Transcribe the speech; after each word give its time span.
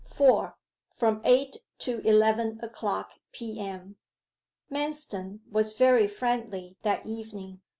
4. 0.05 0.57
FROM 0.95 1.21
EIGHT 1.23 1.57
TO 1.77 1.99
ELEVEN 1.99 2.59
O'CLOCK 2.63 3.19
P.M. 3.33 3.97
Manston 4.71 5.41
was 5.51 5.75
very 5.77 6.07
friendly 6.07 6.75
that 6.81 7.05
evening. 7.05 7.61